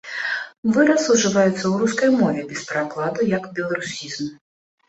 Выраз 0.77 1.03
ужываецца 1.15 1.53
ў 1.55 1.73
рускай 1.83 2.09
мове 2.23 2.41
без 2.53 2.65
перакладу, 2.71 3.29
як 3.37 3.43
беларусізм. 3.61 4.25